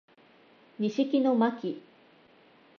[0.79, 1.81] 西木野真姫